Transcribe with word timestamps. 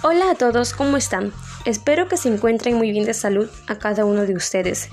Hola 0.00 0.30
a 0.30 0.34
todos, 0.36 0.74
¿cómo 0.74 0.96
están? 0.96 1.32
Espero 1.64 2.06
que 2.06 2.16
se 2.16 2.32
encuentren 2.32 2.76
muy 2.76 2.92
bien 2.92 3.04
de 3.04 3.14
salud 3.14 3.48
a 3.66 3.78
cada 3.78 4.04
uno 4.04 4.26
de 4.26 4.34
ustedes. 4.36 4.90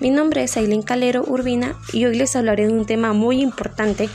Mi 0.00 0.08
nombre 0.08 0.42
es 0.42 0.56
Aileen 0.56 0.80
Calero 0.80 1.22
Urbina 1.26 1.76
y 1.92 2.06
hoy 2.06 2.16
les 2.16 2.34
hablaré 2.36 2.66
de 2.66 2.72
un 2.72 2.86
tema 2.86 3.12
muy 3.12 3.42
importante 3.42 4.08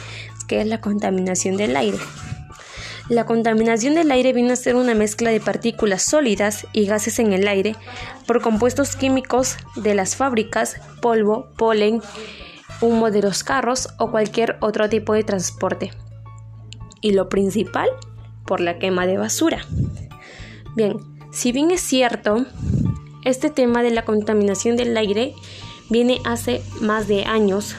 que 0.47 0.59
es 0.59 0.65
la 0.65 0.81
contaminación 0.81 1.57
del 1.57 1.75
aire. 1.75 1.99
La 3.07 3.27
contaminación 3.27 3.93
del 3.93 4.09
aire 4.09 4.33
viene 4.33 4.53
a 4.53 4.55
ser 4.55 4.75
una 4.75 4.95
mezcla 4.95 5.29
de 5.29 5.39
partículas 5.39 6.01
sólidas 6.01 6.65
y 6.73 6.87
gases 6.87 7.19
en 7.19 7.33
el 7.33 7.47
aire 7.47 7.75
por 8.25 8.41
compuestos 8.41 8.95
químicos 8.95 9.57
de 9.75 9.93
las 9.93 10.15
fábricas, 10.15 10.77
polvo, 11.03 11.51
polen, 11.55 12.01
humo 12.81 13.11
de 13.11 13.21
los 13.21 13.43
carros 13.43 13.89
o 13.99 14.09
cualquier 14.09 14.57
otro 14.59 14.89
tipo 14.89 15.13
de 15.13 15.23
transporte. 15.23 15.91
Y 16.99 17.11
lo 17.11 17.29
principal, 17.29 17.89
por 18.47 18.59
la 18.59 18.79
quema 18.79 19.05
de 19.05 19.19
basura. 19.19 19.63
Bien, 20.75 20.97
si 21.31 21.51
bien 21.51 21.71
es 21.71 21.81
cierto, 21.81 22.45
este 23.23 23.49
tema 23.49 23.83
de 23.83 23.91
la 23.91 24.05
contaminación 24.05 24.77
del 24.77 24.95
aire 24.95 25.33
viene 25.89 26.21
hace 26.23 26.61
más 26.79 27.07
de 27.07 27.25
años. 27.25 27.75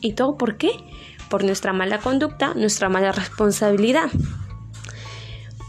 ¿Y 0.00 0.12
todo 0.12 0.36
por 0.36 0.56
qué? 0.56 0.70
Por 1.30 1.44
nuestra 1.44 1.72
mala 1.72 1.98
conducta, 1.98 2.54
nuestra 2.54 2.88
mala 2.88 3.12
responsabilidad. 3.12 4.10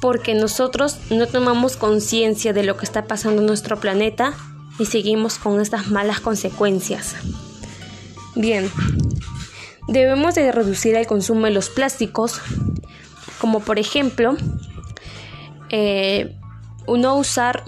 Porque 0.02 0.36
nosotros 0.36 1.00
no 1.10 1.28
tomamos 1.28 1.78
conciencia 1.78 2.52
de 2.54 2.64
lo 2.64 2.78
que 2.78 2.86
está 2.86 3.06
pasando 3.06 3.42
en 3.42 3.48
nuestro 3.48 3.80
planeta 3.80 4.34
y 4.78 4.86
seguimos 4.86 5.38
con 5.38 5.62
estas 5.62 5.88
malas 5.88 6.20
consecuencias. 6.20 7.16
Bien, 8.36 8.70
debemos 9.88 10.36
de 10.36 10.52
reducir 10.52 10.96
el 10.96 11.08
consumo 11.08 11.46
de 11.46 11.52
los 11.52 11.70
plásticos, 11.70 12.42
como 13.40 13.62
por 13.62 13.80
ejemplo, 13.80 14.36
eh, 15.70 16.36
no 16.88 17.16
usar 17.16 17.64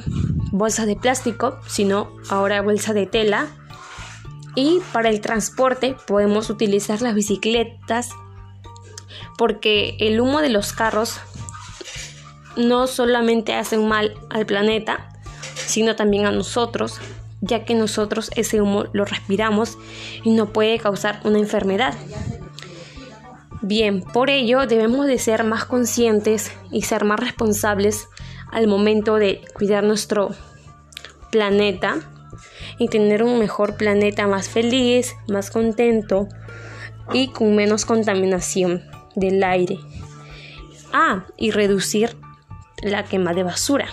bolsas 0.52 0.86
de 0.88 0.96
plástico, 0.96 1.60
sino 1.68 2.12
ahora 2.30 2.62
bolsa 2.62 2.94
de 2.94 3.06
tela. 3.06 3.48
Y 4.56 4.82
para 4.92 5.10
el 5.10 5.22
transporte 5.22 5.96
podemos 6.08 6.50
utilizar 6.50 7.02
las 7.02 7.14
bicicletas 7.14 8.10
porque 9.38 9.96
el 10.00 10.20
humo 10.20 10.42
de 10.42 10.50
los 10.50 10.74
carros 10.74 11.20
no 12.56 12.88
solamente 12.88 13.54
hace 13.54 13.78
mal 13.78 14.16
al 14.30 14.46
planeta, 14.46 15.10
sino 15.56 15.96
también 15.96 16.26
a 16.26 16.32
nosotros, 16.32 17.00
ya 17.42 17.66
que 17.66 17.76
nosotros 17.76 18.32
ese 18.36 18.62
humo 18.62 18.86
lo 18.94 19.06
respiramos 19.06 19.78
y 20.24 20.32
no 20.32 20.48
puede 20.48 20.80
causar 20.80 21.22
una 21.24 21.38
enfermedad. 21.38 21.94
Bien, 23.62 24.02
por 24.02 24.30
ello 24.30 24.66
debemos 24.66 25.08
de 25.08 25.20
ser 25.20 25.44
más 25.44 25.66
conscientes 25.66 26.52
y 26.72 26.84
ser 26.84 27.06
más 27.06 27.20
responsables 27.20 28.08
al 28.52 28.68
momento 28.68 29.16
de 29.16 29.42
cuidar 29.54 29.84
nuestro 29.84 30.30
planeta 31.32 32.00
y 32.80 32.88
tener 32.88 33.24
un 33.24 33.40
mejor 33.40 33.76
planeta 33.76 34.28
más 34.28 34.50
feliz, 34.50 35.16
más 35.28 35.52
contento 35.52 36.28
y 37.14 37.30
con 37.30 37.56
menos 37.56 37.86
contaminación 37.86 38.84
del 39.16 39.44
aire. 39.44 39.78
Ah, 40.94 41.26
y 41.38 41.52
reducir 41.52 42.16
la 42.82 43.04
quema 43.04 43.34
de 43.34 43.44
basura. 43.44 43.88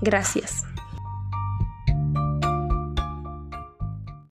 Gracias. 0.00 0.64